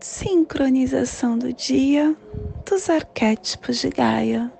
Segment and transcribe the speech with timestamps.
[0.00, 2.16] sincronização do dia
[2.64, 4.52] dos arquétipos de Gaia.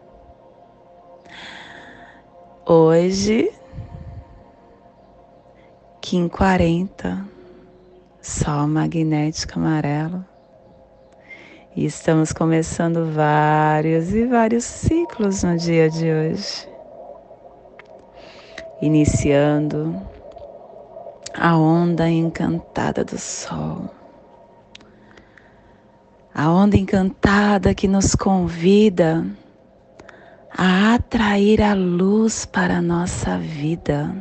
[2.67, 3.53] Hoje,
[6.00, 7.25] Kim 40,
[8.20, 10.25] Sol magnético amarelo.
[11.77, 16.69] E estamos começando vários e vários ciclos no dia de hoje.
[18.83, 20.00] Iniciando
[21.34, 23.97] a onda encantada do Sol.
[26.34, 29.26] A onda encantada que nos convida
[30.56, 34.14] a atrair a luz para a nossa vida,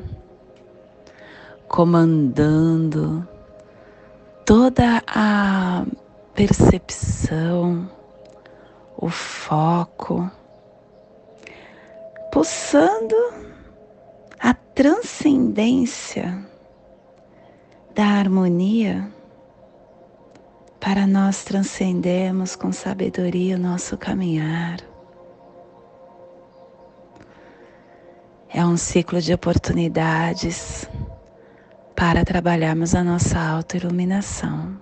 [1.67, 3.27] comandando
[4.45, 5.86] toda a
[6.33, 7.89] percepção,
[8.97, 10.30] o foco,
[12.31, 13.16] pulsando
[14.39, 16.38] a transcendência
[17.95, 19.11] da harmonia
[20.87, 24.80] para nós transcendermos com sabedoria o nosso caminhar.
[28.48, 30.89] É um ciclo de oportunidades
[31.93, 34.81] para trabalharmos a nossa autoiluminação.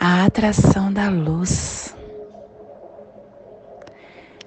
[0.00, 1.94] A atração da luz.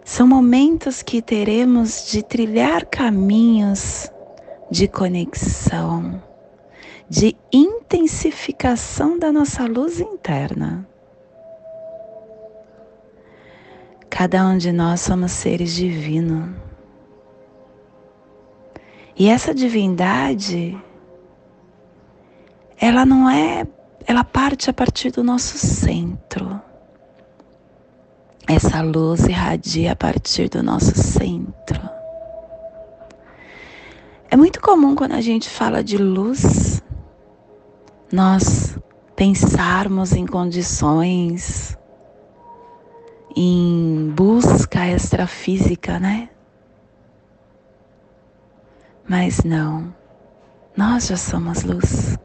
[0.03, 4.09] São momentos que teremos de trilhar caminhos
[4.72, 6.19] de conexão,
[7.07, 7.38] de
[7.85, 10.88] intensificação da nossa luz interna.
[14.09, 16.50] Cada um de nós somos seres divinos
[19.18, 20.78] e essa divindade,
[22.78, 23.66] ela não é,
[24.06, 26.62] ela parte a partir do nosso centro.
[28.47, 31.81] Essa luz irradia a partir do nosso centro.
[34.29, 36.84] É muito comum quando a gente fala de luz,
[38.11, 38.77] nós
[39.16, 41.77] pensarmos em condições,
[43.35, 46.29] em busca extrafísica, né?
[49.07, 49.93] Mas não,
[50.75, 52.17] nós já somos luz.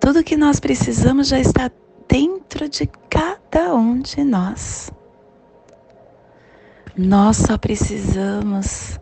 [0.00, 1.70] Tudo que nós precisamos já está
[2.08, 4.90] dentro de cada um de nós.
[6.96, 8.98] Nós só precisamos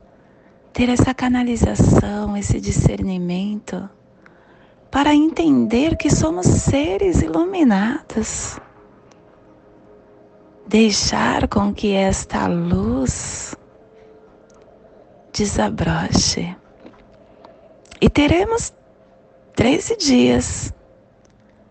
[0.72, 3.88] ter essa canalização, esse discernimento
[4.92, 8.60] para entender que somos seres iluminados.
[10.66, 13.56] Deixar com que esta luz
[15.32, 16.54] desabroche.
[18.02, 18.74] E teremos
[19.54, 20.74] 13 dias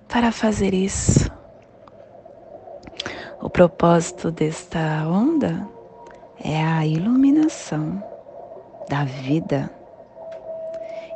[0.09, 1.31] para fazer isso.
[3.39, 5.67] O propósito desta onda
[6.43, 8.03] é a iluminação
[8.89, 9.80] da vida.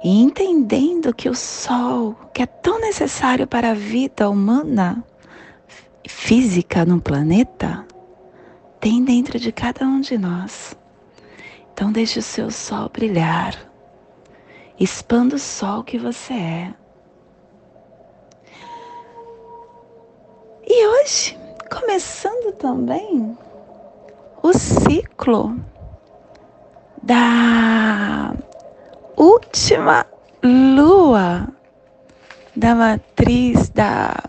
[0.05, 5.03] E entendendo que o sol, que é tão necessário para a vida humana,
[6.07, 7.83] física no planeta,
[8.79, 10.77] tem dentro de cada um de nós.
[11.73, 13.57] Então deixe o seu sol brilhar.
[14.79, 16.73] Expanda o sol que você é.
[20.67, 21.35] E hoje,
[21.67, 23.35] começando também
[24.43, 25.59] o ciclo
[27.01, 28.24] da
[29.55, 30.05] última
[30.43, 31.47] lua
[32.57, 34.21] da matriz da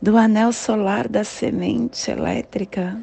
[0.00, 2.98] do anel solar da semente elétrica.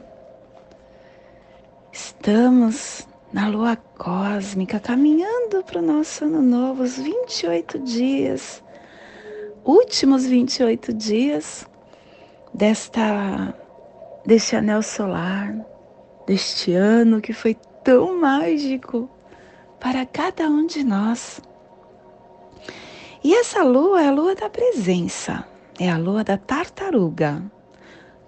[1.91, 8.63] Estamos na lua cósmica, caminhando para o nosso ano novo, os 28 dias,
[9.63, 11.63] últimos 28 dias
[12.51, 13.53] desta
[14.25, 15.55] deste anel solar,
[16.25, 19.07] deste ano que foi tão mágico
[19.83, 21.41] para cada um de nós.
[23.21, 25.45] E essa lua é a lua da presença,
[25.77, 27.43] é a lua da tartaruga.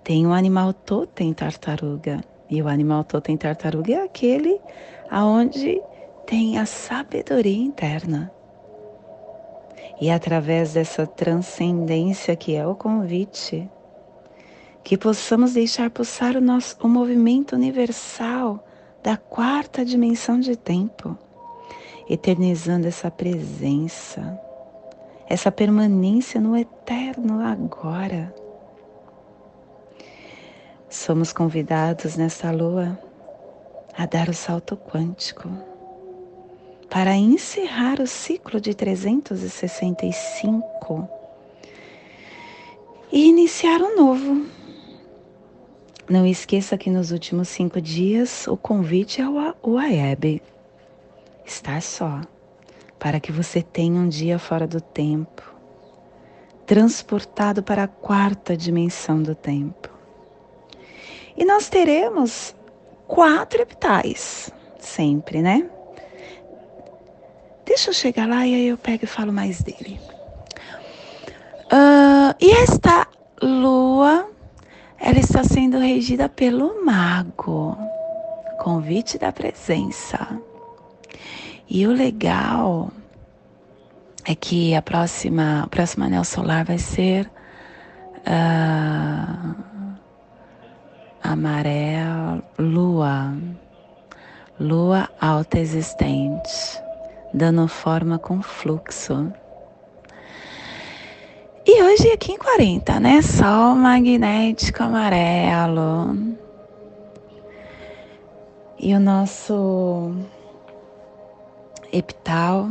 [0.03, 2.21] Tem um animal totem tartaruga.
[2.49, 4.59] E o animal totem tartaruga é aquele
[5.09, 5.81] aonde
[6.27, 8.29] tem a sabedoria interna.
[10.01, 13.69] E através dessa transcendência que é o convite,
[14.83, 18.61] que possamos deixar pulsar o nosso o movimento universal
[19.01, 21.17] da quarta dimensão de tempo,
[22.09, 24.39] eternizando essa presença,
[25.27, 28.31] essa permanência no eterno agora.
[30.89, 32.97] somos convidados nessa lua
[33.97, 35.49] a dar o salto quântico
[36.89, 41.09] para encerrar o ciclo de 365
[43.11, 44.45] e iniciar um novo.
[46.07, 50.41] Não esqueça que nos últimos cinco dias o convite é o AEB.
[51.45, 52.21] Estar só,
[52.97, 55.43] para que você tenha um dia fora do tempo,
[56.65, 59.89] transportado para a quarta dimensão do tempo.
[61.37, 62.55] E nós teremos
[63.07, 65.69] quatro epitais, sempre, né?
[67.65, 69.99] Deixa eu chegar lá e aí eu pego e falo mais dele.
[71.65, 73.07] Uh, e esta
[73.41, 74.29] lua,
[74.99, 77.77] ela está sendo regida pelo mago,
[78.59, 80.39] convite da presença.
[81.69, 82.91] E o legal
[84.25, 87.29] é que a próxima, o próximo anel solar vai ser
[88.21, 89.65] uh,
[91.23, 93.33] amarelo, lua,
[94.59, 96.85] lua alta existente
[97.35, 99.31] dando forma com fluxo.
[101.65, 103.21] E hoje aqui em 40, né?
[103.21, 106.35] Sol magnético amarelo.
[108.79, 110.13] E o nosso
[111.97, 112.69] epital,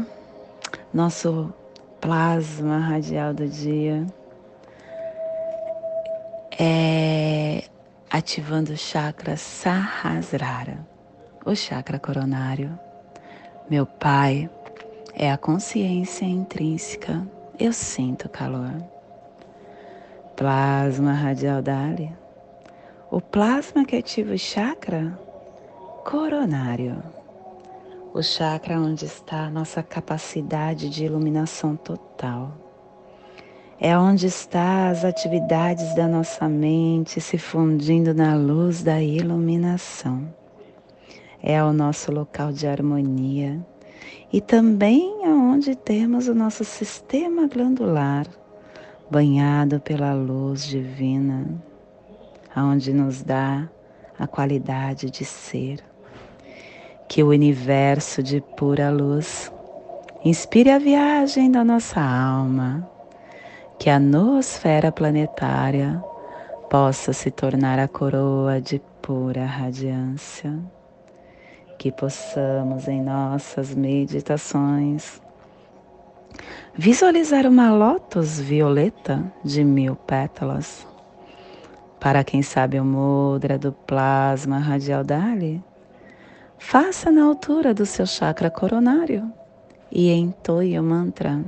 [0.93, 1.53] nosso
[2.01, 4.07] plasma radial do dia,
[6.59, 7.65] é
[8.11, 10.87] ativando o chakra Sahasrara,
[11.45, 12.79] o chakra coronário
[13.69, 14.51] meu Pai
[15.15, 17.27] é a consciência intrínseca.
[17.59, 18.75] Eu sinto calor.
[20.37, 22.13] Plasma radial Dali.
[23.11, 25.19] O plasma que ativa o chakra
[26.05, 27.03] coronário.
[28.15, 32.55] O chakra onde está a nossa capacidade de iluminação total.
[33.79, 40.33] É onde está as atividades da nossa mente se fundindo na luz da iluminação
[41.47, 43.63] é o nosso local de harmonia
[44.33, 48.27] e também aonde temos o nosso sistema glandular
[49.11, 51.47] banhado pela luz divina,
[52.55, 53.69] aonde nos dá
[54.19, 55.94] a qualidade de ser.
[57.09, 59.53] Que o universo de pura luz
[60.25, 62.89] inspire a viagem da nossa alma,
[63.79, 66.03] que a noosfera planetária
[66.71, 70.59] possa se tornar a coroa de pura radiância
[71.79, 75.21] que possamos em nossas meditações
[76.75, 80.87] visualizar uma lótus violeta de mil pétalas.
[82.01, 85.63] Para quem sabe o mudra do plasma radial Dali,
[86.59, 89.31] faça na altura do seu chakra coronário
[89.91, 91.45] e entoie o mantra.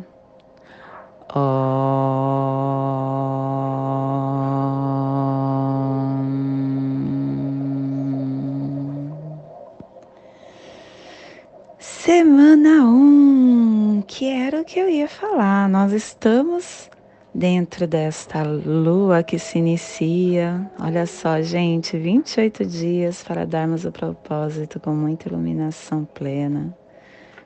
[11.78, 15.68] Semana 1, um, que era o que eu ia falar.
[15.68, 16.88] Nós estamos
[17.36, 20.70] dentro desta lua que se inicia.
[20.80, 26.74] Olha só, gente, 28 dias para darmos o propósito com muita iluminação plena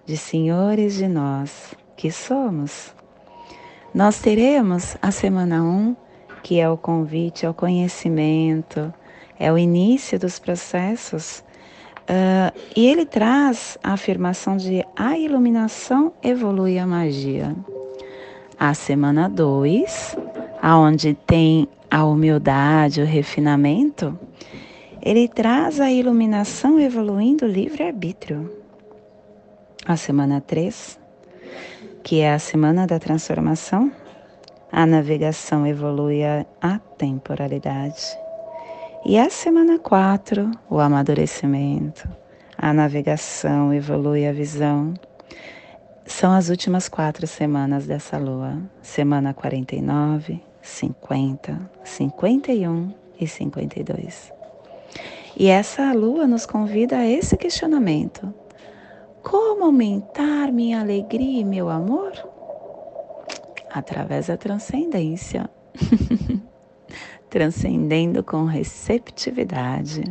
[0.06, 2.94] de senhores de nós que somos.
[3.92, 5.96] Nós teremos a semana 1, um,
[6.40, 8.94] que é o convite ao conhecimento,
[9.38, 11.42] é o início dos processos
[12.00, 17.54] Uh, e ele traz a afirmação de a iluminação evolui a magia.
[18.62, 20.18] A semana 2,
[20.60, 24.18] aonde tem a humildade, o refinamento,
[25.00, 28.54] ele traz a iluminação evoluindo livre-arbítrio.
[29.86, 31.00] A semana 3,
[32.02, 33.90] que é a semana da transformação,
[34.70, 38.14] a navegação evolui a temporalidade.
[39.06, 42.06] E a semana 4, o amadurecimento,
[42.58, 44.92] a navegação evolui a visão.
[46.10, 48.58] São as últimas quatro semanas dessa lua.
[48.82, 54.32] Semana 49, 50, 51 e 52.
[55.34, 58.34] E essa lua nos convida a esse questionamento:
[59.22, 62.12] como aumentar minha alegria e meu amor?
[63.72, 65.48] Através da transcendência.
[67.30, 70.02] transcendendo com receptividade.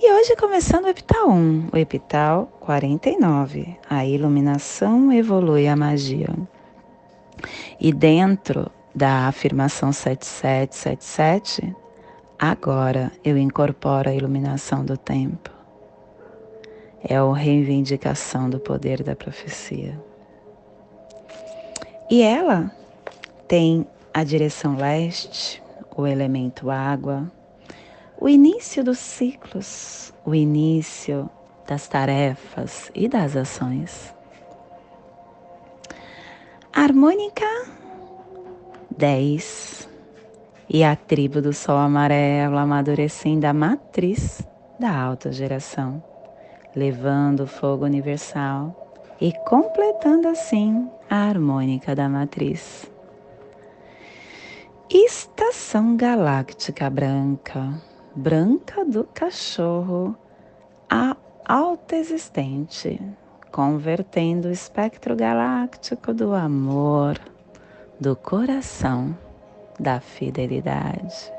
[0.00, 6.28] E hoje começando o epital 1, o epital 49, a iluminação evolui a magia.
[7.80, 11.74] E dentro da afirmação 7777,
[12.38, 15.50] agora eu incorporo a iluminação do tempo.
[17.02, 20.00] É a reivindicação do poder da profecia.
[22.08, 22.70] E ela
[23.48, 25.60] tem a direção leste,
[25.96, 27.28] o elemento água,
[28.20, 31.30] o início dos ciclos, o início
[31.66, 34.12] das tarefas e das ações.
[36.72, 37.46] Harmônica
[38.96, 39.88] 10
[40.68, 44.46] e a tribo do Sol Amarelo amadurecendo a matriz
[44.80, 46.02] da autogeração,
[46.74, 52.90] levando o fogo universal e completando assim a harmônica da matriz.
[54.90, 57.87] Estação Galáctica Branca
[58.18, 60.16] branca do cachorro
[60.90, 63.00] a alta existente,
[63.52, 67.16] convertendo o espectro galáctico do amor,
[68.00, 69.16] do coração,
[69.78, 71.32] da fidelidade.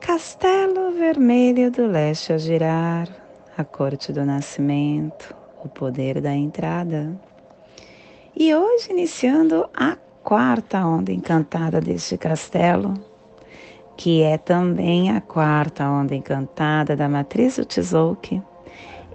[0.00, 3.06] Castelo vermelho do leste a girar,
[3.54, 7.14] a corte do nascimento, o poder da entrada.
[8.34, 9.94] E hoje iniciando a
[10.24, 12.94] quarta onda encantada deste castelo,
[13.98, 18.40] que é também a quarta onda encantada da matriz do Tzolk'in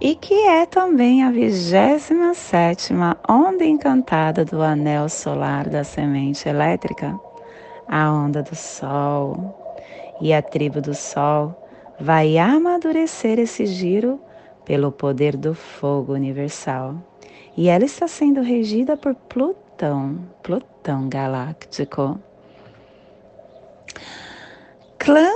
[0.02, 7.18] e que é também a vigésima sétima onda encantada do anel solar da semente elétrica,
[7.88, 9.58] a onda do Sol.
[10.20, 11.56] E a tribo do Sol
[11.98, 14.20] vai amadurecer esse giro
[14.66, 16.96] pelo poder do fogo universal.
[17.56, 22.20] E ela está sendo regida por Plutão, Plutão galáctico.
[25.04, 25.30] Clã.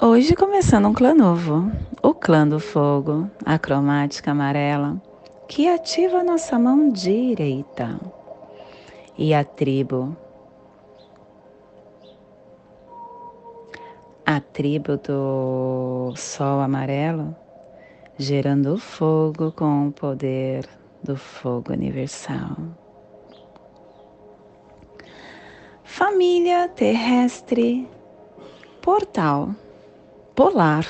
[0.00, 1.68] Hoje começando um clã novo,
[2.00, 5.02] o clã do fogo, a cromática amarela,
[5.48, 7.98] que ativa nossa mão direita.
[9.18, 10.16] E a tribo.
[14.24, 17.34] A tribo do sol amarelo,
[18.16, 20.68] gerando fogo com o poder
[21.02, 22.56] do fogo universal.
[25.82, 27.88] Família terrestre
[28.86, 29.52] portal
[30.36, 30.86] polar.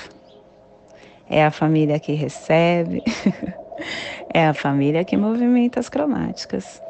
[1.30, 3.02] É a família que recebe,
[4.34, 6.80] é a família que movimenta as cromáticas,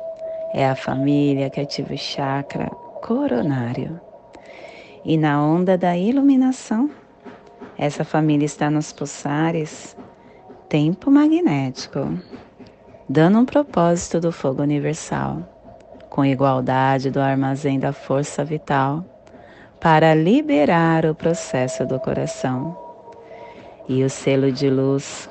[0.53, 2.67] é a família que ativa o chakra
[3.03, 4.01] coronário.
[5.05, 6.91] E na onda da iluminação,
[7.79, 9.97] essa família está nos pulsares
[10.69, 12.19] tempo magnético,
[13.09, 15.39] dando um propósito do fogo universal,
[16.11, 19.05] com igualdade do armazém da força vital
[19.81, 22.77] para liberar o processo do coração.
[23.89, 25.29] E o selo de luz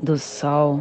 [0.00, 0.80] do Sol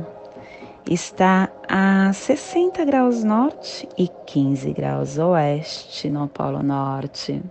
[0.90, 7.42] está a 60 graus norte e 15 graus oeste no Polo Norte.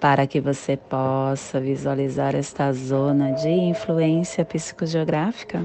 [0.00, 5.64] Para que você possa visualizar esta zona de influência psicogeográfica,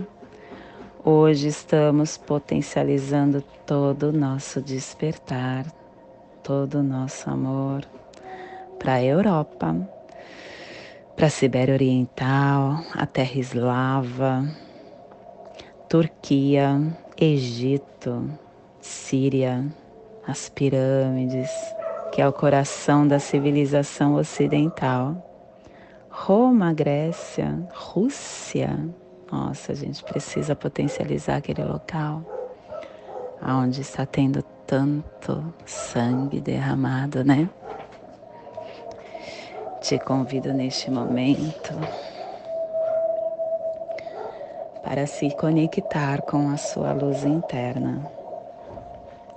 [1.04, 5.66] hoje estamos potencializando todo o nosso despertar
[6.44, 7.86] todo o nosso amor
[8.80, 9.76] para a Europa,
[11.16, 14.44] para a Sibéria Oriental, a Terra Eslava,
[15.88, 16.82] Turquia,
[17.20, 18.30] Egito,
[18.80, 19.66] Síria,
[20.28, 21.52] as pirâmides,
[22.12, 25.16] que é o coração da civilização ocidental.
[26.10, 28.78] Roma, Grécia, Rússia.
[29.32, 32.24] Nossa, a gente precisa potencializar aquele local
[33.44, 37.50] onde está tendo tanto sangue derramado, né?
[39.82, 41.74] Te convido neste momento
[44.82, 48.02] para se conectar com a sua luz interna,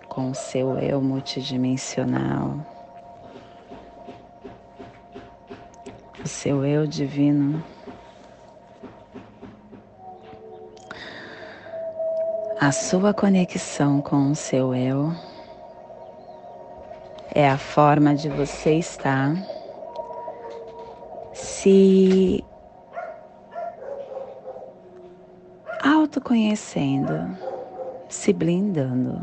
[0.09, 2.57] com o seu eu multidimensional,
[6.25, 7.61] o seu eu divino.
[12.61, 15.13] A sua conexão com o seu eu
[17.35, 19.35] é a forma de você estar
[21.33, 22.45] se
[25.83, 27.37] autoconhecendo,
[28.09, 29.21] se blindando.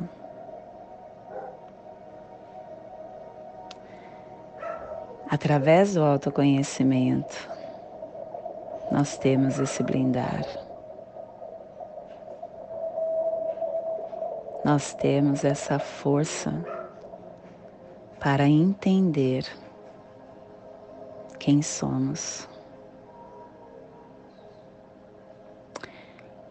[5.29, 7.49] Através do autoconhecimento,
[8.91, 10.70] nós temos esse blindar.
[14.63, 16.53] Nós temos essa força
[18.19, 19.45] para entender
[21.39, 22.47] quem somos.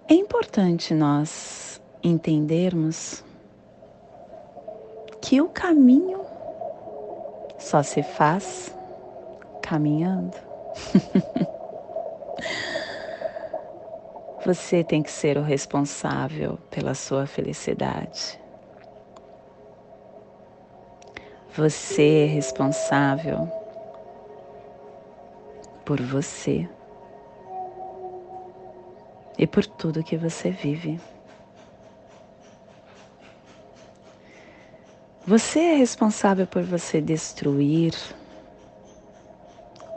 [0.08, 3.24] É importante nós entendermos
[5.22, 6.26] que o caminho
[7.58, 8.74] só se faz
[9.62, 10.36] caminhando.
[14.44, 18.40] Você tem que ser o responsável pela sua felicidade.
[21.54, 23.50] Você é responsável
[25.84, 26.66] por você
[29.36, 30.98] e por tudo que você vive.
[35.26, 37.94] Você é responsável por você destruir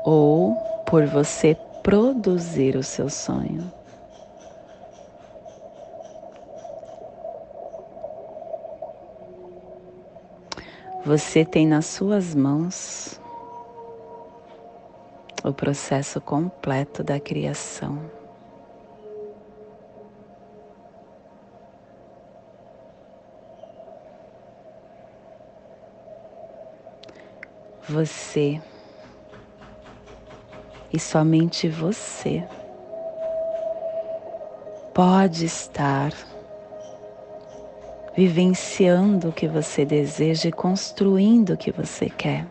[0.04, 0.54] ou
[0.86, 3.83] por você produzir o seu sonho.
[11.05, 13.19] Você tem nas suas mãos
[15.43, 18.00] o processo completo da criação.
[27.89, 28.62] Você
[30.93, 32.48] e somente você
[34.93, 36.13] pode estar
[38.15, 42.46] vivenciando o que você deseja e construindo o que você quer.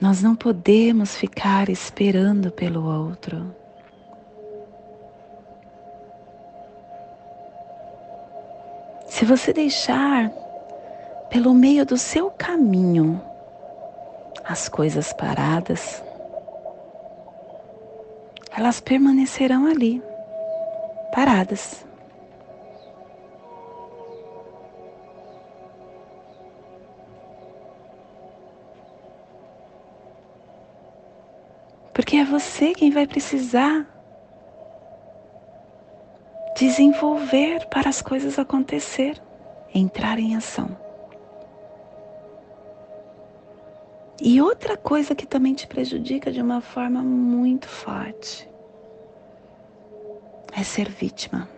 [0.00, 3.54] Nós não podemos ficar esperando pelo outro.
[9.06, 10.30] Se você deixar
[11.28, 13.20] pelo meio do seu caminho
[14.42, 16.02] as coisas paradas,
[18.56, 20.02] elas permanecerão ali,
[21.14, 21.89] paradas.
[32.30, 33.86] Você quem vai precisar
[36.56, 39.20] desenvolver para as coisas acontecer,
[39.74, 40.76] entrar em ação.
[44.22, 48.48] E outra coisa que também te prejudica de uma forma muito forte
[50.52, 51.48] é ser vítima.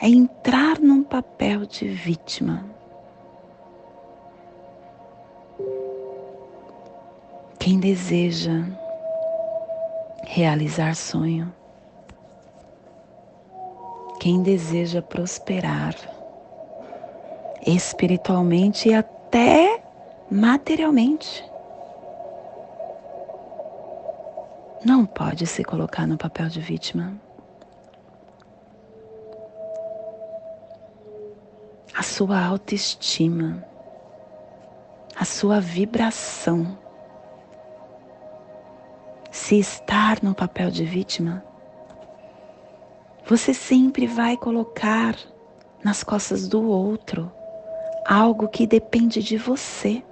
[0.00, 2.64] É entrar num papel de vítima.
[7.58, 8.64] Quem deseja
[10.30, 11.50] realizar sonho,
[14.20, 15.94] quem deseja prosperar
[17.66, 19.82] espiritualmente e até
[20.30, 21.42] materialmente,
[24.84, 27.14] não pode se colocar no papel de vítima.
[31.96, 33.64] A sua autoestima,
[35.16, 36.76] a sua vibração,
[39.48, 41.42] se estar no papel de vítima,
[43.26, 45.16] você sempre vai colocar
[45.82, 47.32] nas costas do outro
[48.06, 50.02] algo que depende de você.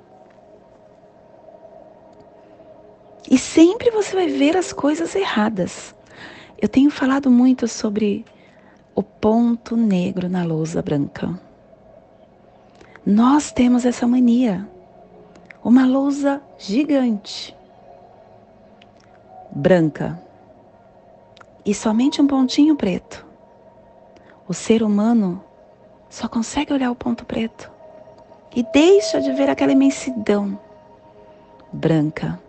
[3.30, 5.94] E sempre você vai ver as coisas erradas.
[6.58, 8.24] Eu tenho falado muito sobre
[8.94, 11.38] o ponto negro na lousa branca.
[13.04, 14.66] Nós temos essa mania.
[15.62, 17.55] Uma lousa gigante,
[19.56, 20.20] branca
[21.64, 23.26] e somente um pontinho preto.
[24.46, 25.42] O ser humano
[26.08, 27.70] só consegue olhar o ponto preto
[28.54, 30.58] e deixa de ver aquela imensidão
[31.72, 32.40] branca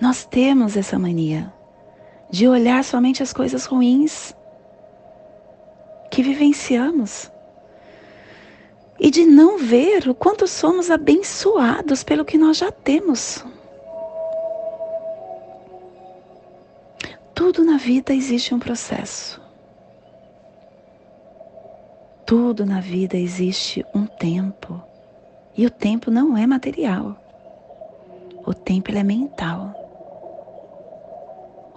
[0.00, 1.52] nós temos essa mania
[2.30, 4.34] de olhar somente as coisas ruins
[6.10, 7.30] que vivenciamos
[8.98, 13.44] e de não ver o quanto somos abençoados pelo que nós já temos.
[17.46, 19.40] Tudo na vida existe um processo.
[22.26, 24.82] Tudo na vida existe um tempo.
[25.56, 27.16] E o tempo não é material.
[28.44, 29.72] O tempo é mental.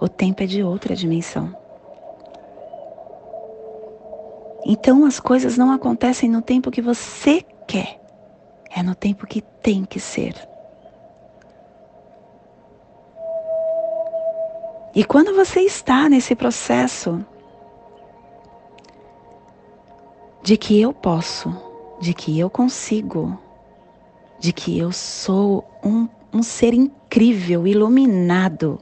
[0.00, 1.54] O tempo é de outra dimensão.
[4.66, 8.00] Então as coisas não acontecem no tempo que você quer,
[8.74, 10.49] é no tempo que tem que ser.
[15.00, 17.24] E quando você está nesse processo
[20.42, 21.56] de que eu posso,
[21.98, 23.40] de que eu consigo,
[24.38, 28.78] de que eu sou um, um ser incrível, iluminado,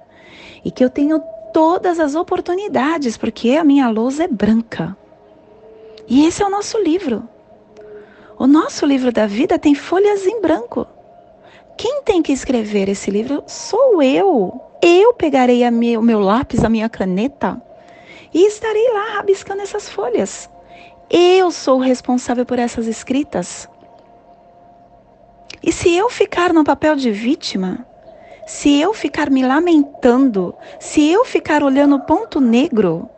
[0.65, 4.97] e que eu tenho todas as oportunidades, porque a minha lousa é branca.
[6.09, 7.29] E esse é o nosso livro.
[8.37, 10.85] O nosso livro da vida tem folhas em branco.
[11.77, 14.68] Quem tem que escrever esse livro sou eu.
[14.81, 15.63] Eu pegarei
[15.97, 17.61] o meu lápis, a minha caneta
[18.33, 20.49] e estarei lá rabiscando essas folhas.
[21.11, 23.69] Eu sou responsável por essas escritas.
[25.63, 27.85] E se eu ficar no papel de vítima,
[28.47, 33.09] se eu ficar me lamentando, se eu ficar olhando o ponto negro,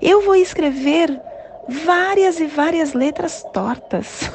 [0.00, 1.20] eu vou escrever
[1.68, 4.30] várias e várias letras tortas.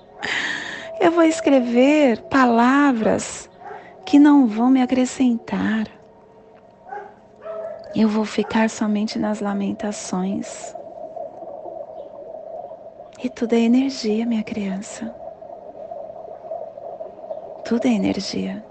[1.00, 3.48] eu vou escrever palavras
[4.06, 5.88] que não vão me acrescentar.
[7.94, 10.74] Eu vou ficar somente nas lamentações.
[13.22, 15.12] E tudo é energia, minha criança.
[17.64, 18.64] Tudo é energia.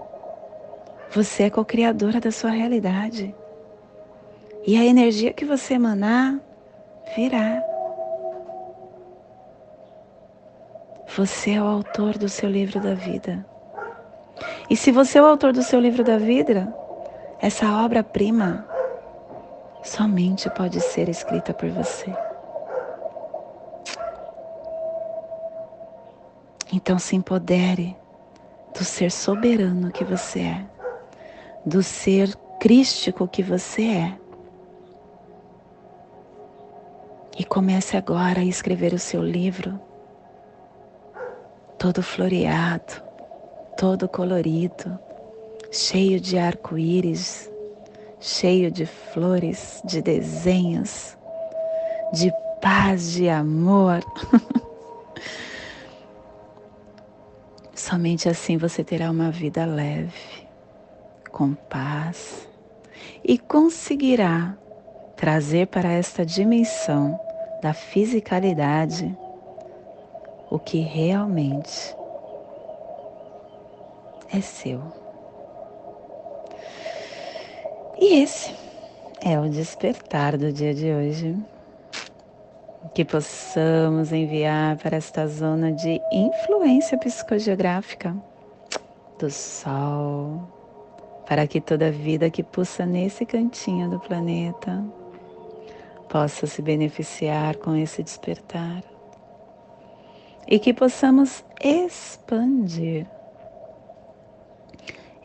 [1.10, 3.34] Você é co-criadora da sua realidade.
[4.66, 6.40] E a energia que você emanar
[7.14, 7.62] virá.
[11.14, 13.44] Você é o autor do seu livro da vida.
[14.68, 16.72] E se você é o autor do seu livro da vida,
[17.40, 18.66] essa obra-prima
[19.82, 22.12] somente pode ser escrita por você.
[26.72, 27.96] Então se empodere
[28.76, 30.66] do ser soberano que você é,
[31.64, 34.18] do ser crístico que você é.
[37.38, 39.78] E comece agora a escrever o seu livro,
[41.78, 43.05] todo floreado,
[43.76, 44.98] todo colorido,
[45.70, 47.50] cheio de arco-íris,
[48.18, 51.16] cheio de flores, de desenhos,
[52.12, 54.00] de paz, de amor.
[57.74, 60.48] Somente assim você terá uma vida leve,
[61.30, 62.48] com paz
[63.22, 64.56] e conseguirá
[65.16, 67.20] trazer para esta dimensão
[67.62, 69.16] da fisicalidade
[70.50, 71.94] o que realmente
[74.32, 74.80] é seu.
[77.98, 78.54] E esse
[79.20, 81.36] é o despertar do dia de hoje.
[82.94, 88.16] Que possamos enviar para esta zona de influência psicogeográfica
[89.18, 90.48] do Sol,
[91.26, 94.84] para que toda vida que pulsa nesse cantinho do planeta
[96.08, 98.82] possa se beneficiar com esse despertar
[100.46, 103.06] e que possamos expandir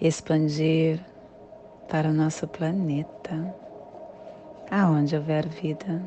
[0.02, 1.00] expandir
[1.88, 3.54] para o nosso planeta,
[4.72, 6.02] aonde houver vida,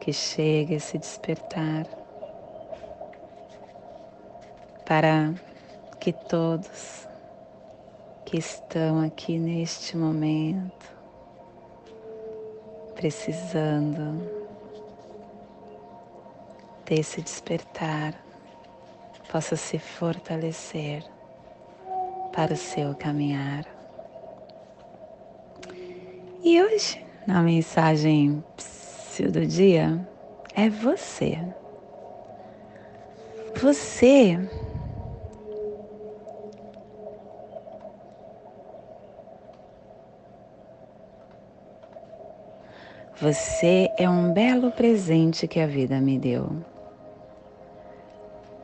[0.00, 1.86] que chegue a se despertar,
[4.86, 5.34] para
[6.00, 7.06] que todos
[8.24, 10.90] que estão aqui neste momento,
[12.94, 14.26] precisando
[16.86, 18.14] desse despertar,
[19.30, 21.13] possa se fortalecer
[22.34, 23.64] para o seu caminhar.
[26.42, 28.42] E hoje, na mensagem
[29.32, 30.06] do dia,
[30.54, 31.38] é você.
[33.62, 34.38] Você
[43.20, 46.50] Você é um belo presente que a vida me deu.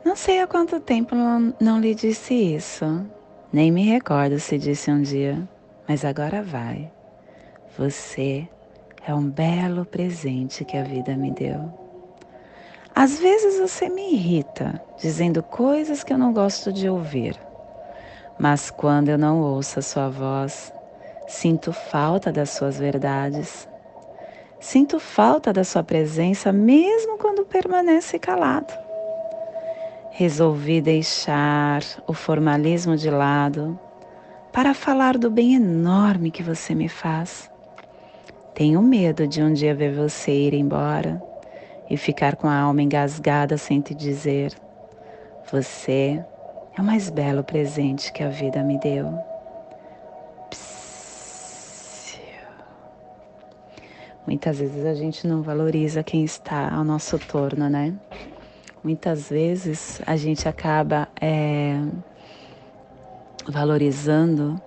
[0.03, 2.85] Não sei há quanto tempo não, não lhe disse isso,
[3.53, 5.37] nem me recordo se disse um dia,
[5.87, 6.89] mas agora vai.
[7.77, 8.47] Você
[9.05, 11.69] é um belo presente que a vida me deu.
[12.95, 17.37] Às vezes você me irrita, dizendo coisas que eu não gosto de ouvir.
[18.39, 20.73] Mas quando eu não ouço a sua voz,
[21.27, 23.67] sinto falta das suas verdades.
[24.61, 28.90] Sinto falta da sua presença, mesmo quando permanece calado
[30.21, 33.79] resolvi deixar o formalismo de lado
[34.53, 37.49] para falar do bem enorme que você me faz.
[38.53, 41.19] Tenho medo de um dia ver você ir embora
[41.89, 44.53] e ficar com a alma engasgada sem te dizer:
[45.51, 46.23] Você
[46.77, 49.11] é o mais belo presente que a vida me deu.
[54.27, 57.95] Muitas vezes a gente não valoriza quem está ao nosso torno, né?
[58.83, 61.79] Muitas vezes a gente acaba é,
[63.47, 64.59] valorizando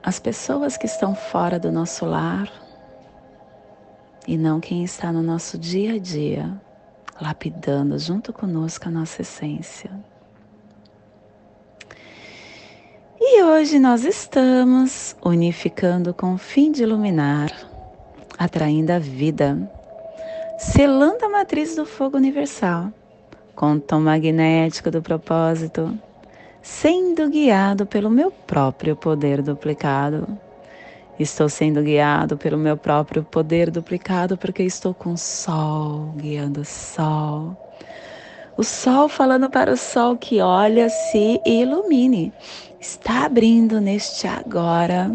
[0.00, 2.48] as pessoas que estão fora do nosso lar
[4.28, 6.60] e não quem está no nosso dia a dia,
[7.20, 9.90] lapidando junto conosco a nossa essência.
[13.20, 17.50] E hoje nós estamos unificando com o fim de iluminar,
[18.38, 19.68] atraindo a vida
[20.58, 22.92] selando a matriz do fogo universal,
[23.54, 25.96] com o tom magnético do propósito,
[26.60, 30.26] sendo guiado pelo meu próprio poder duplicado.
[31.16, 36.64] Estou sendo guiado pelo meu próprio poder duplicado porque estou com o sol guiando o
[36.64, 37.56] sol.
[38.56, 42.32] O sol falando para o sol que olha, se ilumine.
[42.80, 45.12] Está abrindo neste agora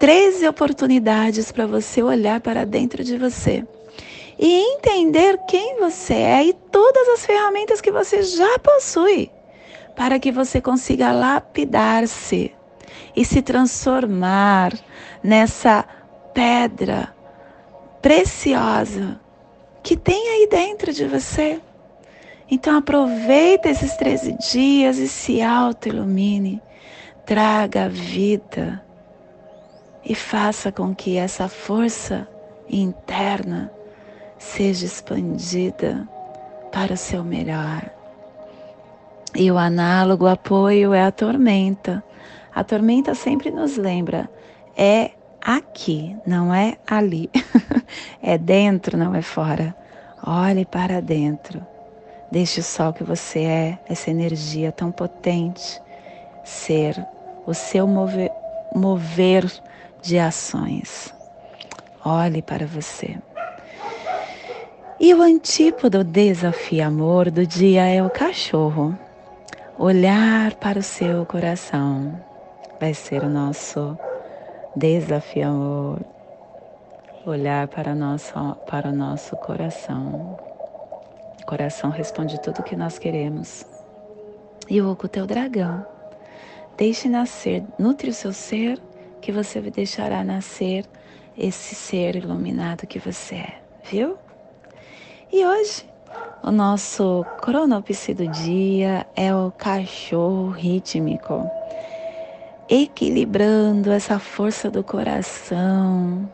[0.00, 3.64] 13 oportunidades para você olhar para dentro de você
[4.38, 9.30] e entender quem você é e todas as ferramentas que você já possui
[9.94, 12.52] para que você consiga lapidar-se
[13.14, 14.72] e se transformar
[15.22, 15.84] nessa
[16.32, 17.14] pedra
[18.02, 19.20] preciosa
[19.82, 21.60] que tem aí dentro de você.
[22.50, 26.60] Então aproveita esses 13 dias e se auto-ilumine.
[27.24, 28.84] Traga vida
[30.04, 32.28] e faça com que essa força
[32.68, 33.72] interna
[34.38, 36.08] seja expandida
[36.72, 37.90] para o seu melhor.
[39.34, 42.02] E o análogo apoio é a tormenta.
[42.54, 44.30] A tormenta sempre nos lembra,
[44.76, 47.28] é aqui, não é ali.
[48.22, 49.74] é dentro, não é fora.
[50.24, 51.64] Olhe para dentro.
[52.30, 55.80] Deixe o sol que você é, essa energia tão potente,
[56.44, 57.04] ser
[57.46, 58.30] o seu mover,
[58.74, 59.44] mover
[60.02, 61.14] de ações.
[62.04, 63.16] Olhe para você.
[64.98, 68.96] E o antípodo desafio amor do dia é o cachorro.
[69.76, 72.16] Olhar para o seu coração
[72.78, 73.98] vai ser o nosso
[74.76, 76.00] desafio amor.
[77.26, 78.32] Olhar para, nosso,
[78.68, 80.38] para o nosso coração.
[81.42, 83.66] O coração responde tudo o que nós queremos.
[84.70, 85.84] E o o dragão.
[86.76, 88.80] Deixe nascer, nutre o seu ser,
[89.20, 90.84] que você deixará nascer
[91.36, 94.16] esse ser iluminado que você é, viu?
[95.32, 95.84] E hoje
[96.42, 101.50] o nosso cronopse do dia é o cachorro rítmico,
[102.68, 106.30] equilibrando essa força do coração.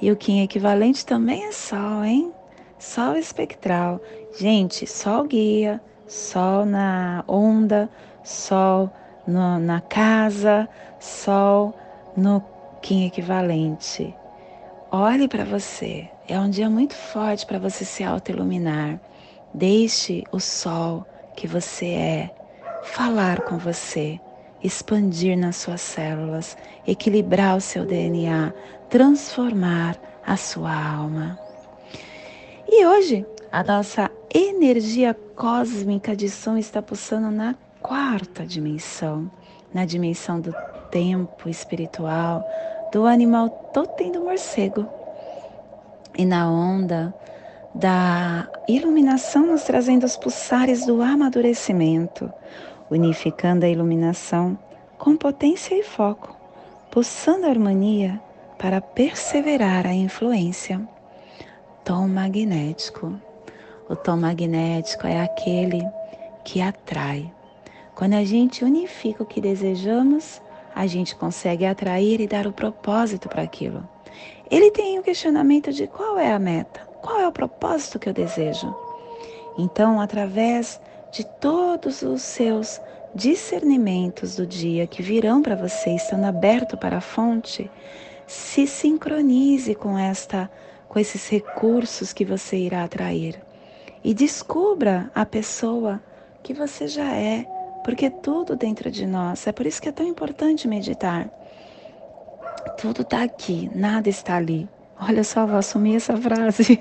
[0.00, 2.32] E o Kim equivalente também é Sol, hein?
[2.78, 4.00] Sol espectral.
[4.36, 7.88] Gente, Sol guia, Sol na onda,
[8.24, 8.90] Sol
[9.26, 11.72] no, na casa, Sol
[12.16, 12.42] no
[12.82, 14.14] Kim equivalente.
[14.90, 16.10] Olhe para você.
[16.32, 18.98] É um dia muito forte para você se auto-iluminar.
[19.52, 21.04] Deixe o sol
[21.36, 22.30] que você é
[22.82, 24.18] falar com você,
[24.64, 28.50] expandir nas suas células, equilibrar o seu DNA,
[28.88, 31.38] transformar a sua alma.
[32.66, 39.30] E hoje, a nossa energia cósmica de som está pulsando na quarta dimensão,
[39.74, 40.54] na dimensão do
[40.90, 42.42] tempo espiritual,
[42.90, 45.01] do animal totem do morcego.
[46.16, 47.14] E na onda
[47.74, 52.30] da iluminação, nos trazendo os pulsares do amadurecimento,
[52.90, 54.58] unificando a iluminação
[54.98, 56.36] com potência e foco,
[56.90, 58.20] pulsando a harmonia
[58.58, 60.80] para perseverar a influência.
[61.84, 63.12] Tom magnético.
[63.88, 65.84] O tom magnético é aquele
[66.44, 67.32] que atrai.
[67.94, 70.40] Quando a gente unifica o que desejamos,
[70.74, 73.86] a gente consegue atrair e dar o propósito para aquilo.
[74.52, 76.80] Ele tem o questionamento de qual é a meta.
[77.00, 78.76] Qual é o propósito que eu desejo?
[79.56, 80.78] Então, através
[81.10, 82.78] de todos os seus
[83.14, 87.70] discernimentos do dia que virão para você, estando aberto para a fonte,
[88.26, 90.50] se sincronize com esta
[90.86, 93.40] com esses recursos que você irá atrair
[94.04, 95.98] e descubra a pessoa
[96.42, 97.46] que você já é,
[97.82, 101.30] porque tudo dentro de nós, é por isso que é tão importante meditar.
[102.78, 104.68] Tudo está aqui, nada está ali.
[105.00, 106.80] Olha só, vou assumir essa frase.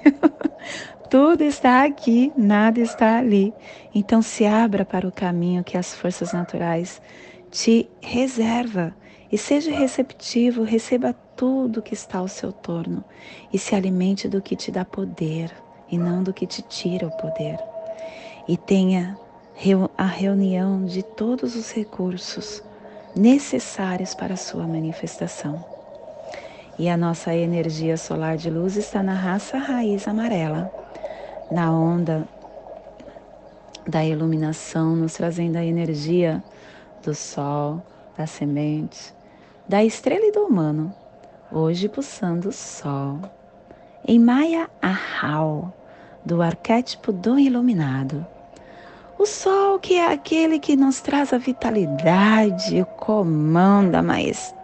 [1.10, 3.54] Tudo está aqui, nada está ali.
[3.94, 7.02] Então se abra para o caminho que as forças naturais
[7.50, 8.96] te reserva
[9.32, 13.04] e seja receptivo, receba tudo que está ao seu torno
[13.52, 15.52] e se alimente do que te dá poder
[15.90, 17.60] e não do que te tira o poder.
[18.48, 19.18] E tenha
[19.98, 22.64] a reunião de todos os recursos
[23.16, 25.64] necessários para sua manifestação.
[26.78, 30.72] E a nossa energia solar de luz está na raça raiz amarela,
[31.52, 32.28] na onda
[33.88, 36.42] da iluminação, nos trazendo a energia
[37.04, 37.82] do sol,
[38.18, 39.14] da semente,
[39.68, 40.94] da estrela e do humano,
[41.52, 43.20] hoje pulsando o sol.
[44.08, 45.74] Em Maya Ahau,
[46.26, 48.26] do arquétipo do iluminado.
[49.22, 54.58] O sol que é aquele que nos traz a vitalidade, o comando, a maestria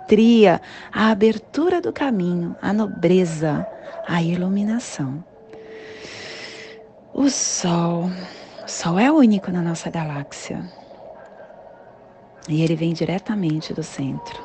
[0.92, 3.68] a abertura do caminho, a nobreza,
[4.08, 5.24] a iluminação.
[7.14, 8.10] O Sol,
[8.64, 10.64] o Sol é único na nossa galáxia.
[12.48, 14.42] E ele vem diretamente do centro.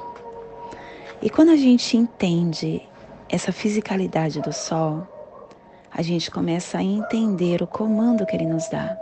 [1.23, 2.83] E quando a gente entende
[3.29, 5.07] essa fisicalidade do Sol,
[5.93, 8.99] a gente começa a entender o comando que ele nos dá.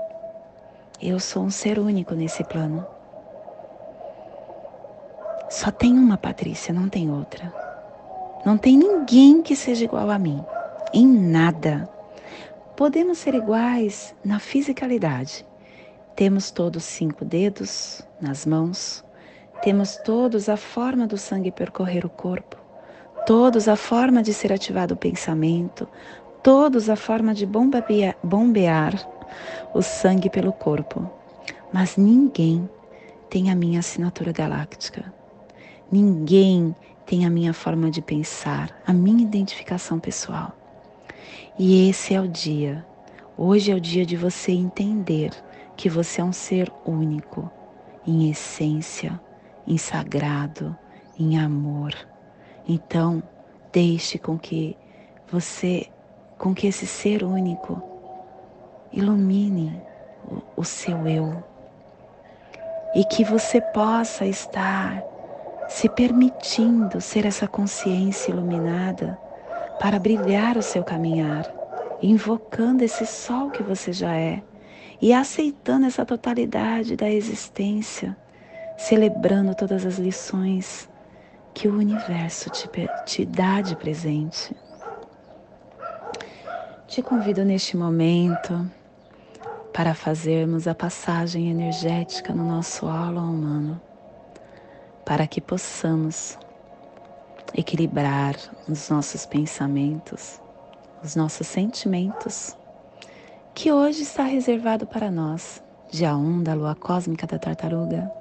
[1.03, 2.87] Eu sou um ser único nesse plano.
[5.49, 7.51] Só tem uma Patrícia, não tem outra.
[8.45, 10.45] Não tem ninguém que seja igual a mim,
[10.93, 11.89] em nada.
[12.77, 15.47] Podemos ser iguais na fisicalidade.
[16.15, 19.03] Temos todos cinco dedos nas mãos,
[19.63, 22.59] temos todos a forma do sangue percorrer o corpo,
[23.25, 25.89] todos a forma de ser ativado o pensamento,
[26.43, 29.20] todos a forma de bombear, bombear
[29.75, 31.11] o sangue pelo corpo.
[31.73, 32.69] Mas ninguém
[33.29, 35.13] tem a minha assinatura galáctica.
[35.91, 36.75] Ninguém
[37.07, 40.53] tem a minha forma de pensar, a minha identificação pessoal.
[41.59, 42.87] E esse é o dia.
[43.37, 45.31] Hoje é o dia de você entender
[45.77, 47.51] que você é um ser único,
[48.07, 49.21] em essência,
[49.67, 50.77] em sagrado,
[51.19, 51.95] em amor.
[52.69, 53.23] Então,
[53.73, 54.77] deixe com que
[55.31, 55.89] você,
[56.39, 57.90] com que esse ser único
[58.93, 59.81] ilumine
[60.57, 61.33] o, o seu eu
[62.95, 65.05] e que você possa estar
[65.69, 69.17] se permitindo ser essa consciência iluminada
[69.79, 71.47] para brilhar o seu caminhar,
[72.03, 74.43] invocando esse sol que você já é
[75.01, 78.17] e aceitando essa totalidade da existência,
[78.77, 80.89] celebrando todas as lições
[81.55, 82.69] que o universo te,
[83.07, 84.55] te dá de presente.
[86.89, 88.69] Te convido neste momento
[89.81, 93.81] para fazermos a passagem energética no nosso aula humano,
[95.07, 96.39] para que possamos
[97.55, 98.37] equilibrar
[98.69, 100.39] os nossos pensamentos,
[101.03, 102.55] os nossos sentimentos,
[103.55, 108.13] que hoje está reservado para nós, dia 1 da lua cósmica da tartaruga,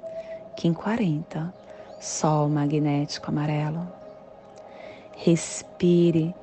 [0.56, 1.52] Kim 40,
[2.00, 3.86] Sol magnético amarelo.
[5.14, 6.34] Respire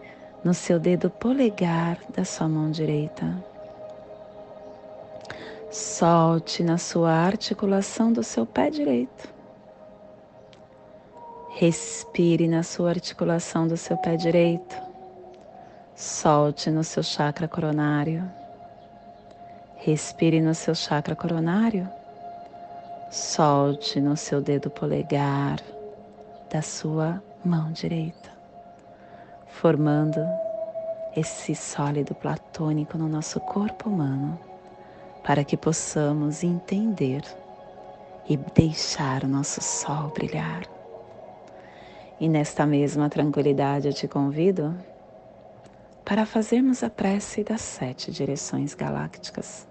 [0.43, 3.56] no seu dedo polegar da sua mão direita.
[5.69, 9.27] Solte na sua articulação do seu pé direito.
[11.49, 14.75] Respire na sua articulação do seu pé direito.
[15.93, 18.23] Solte no seu chakra coronário.
[19.75, 21.89] Respire no seu chakra coronário.
[23.11, 25.59] Solte no seu dedo polegar
[26.49, 28.29] da sua mão direita,
[29.47, 30.19] formando
[31.15, 34.39] esse sólido platônico no nosso corpo humano,
[35.27, 37.21] para que possamos entender
[38.29, 40.63] e deixar o nosso sol brilhar.
[42.17, 44.73] E nesta mesma tranquilidade eu te convido
[46.05, 49.67] para fazermos a prece das sete direções galácticas.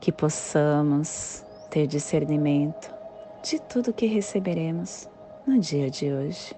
[0.00, 2.92] Que possamos ter discernimento
[3.40, 5.08] de tudo que receberemos
[5.46, 6.52] no dia de hoje,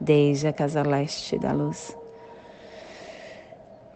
[0.00, 1.94] desde a casa leste da luz.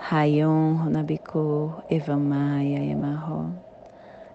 [0.00, 3.52] Rayon Runabiku Evamaya Emarro.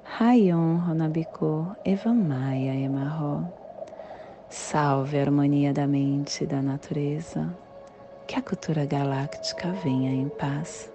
[0.03, 3.47] Rayon Honabiku Evamaya Emarro.
[4.49, 7.57] Salve a harmonia da mente e da natureza.
[8.27, 10.91] Que a cultura galáctica venha em paz.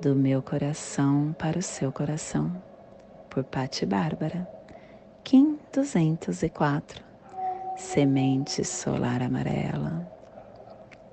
[0.00, 2.50] Do meu coração para o seu coração.
[3.28, 4.48] Por Pati Bárbara.
[5.22, 7.04] Kim 204.
[7.76, 10.10] Semente solar amarela.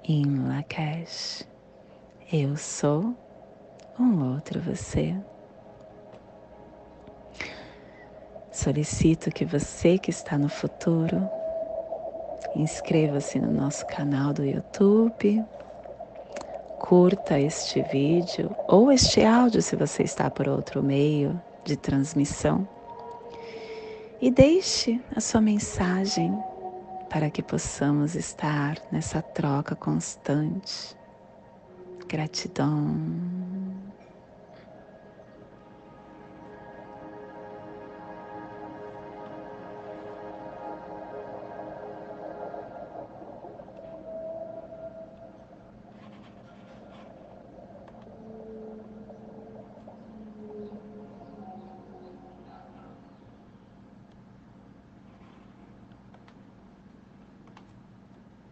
[0.04, 1.49] Em Lakesh.
[2.32, 3.16] Eu sou
[4.00, 5.16] um outro você.
[8.52, 11.28] Solicito que você que está no futuro
[12.56, 15.44] inscreva-se no nosso canal do YouTube,
[16.78, 22.68] curta este vídeo ou este áudio se você está por outro meio de transmissão
[24.22, 26.32] e deixe a sua mensagem
[27.10, 30.99] para que possamos estar nessa troca constante.
[32.10, 33.49] Gratidão.